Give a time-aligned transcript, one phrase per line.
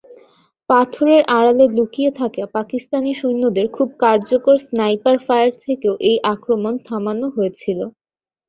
[0.69, 7.79] পাথরের আড়ালে লুকিয়ে থাকা পাকিস্তানি সৈন্যদের খুব কার্যকর স্নাইপার ফায়ার থেকেও এই আক্রমণ থামানো হয়েছিল।